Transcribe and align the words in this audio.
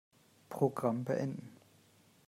Programm 0.49 1.03
beenden. 1.03 1.55